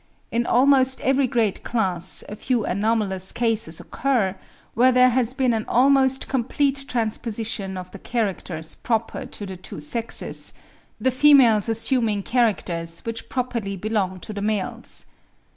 [0.31, 4.33] In almost every great class a few anomalous cases occur,
[4.73, 9.79] where there has been an almost complete transposition of the characters proper to the two
[9.79, 10.53] sexes;
[10.99, 15.05] the females assuming characters which properly belong to the males.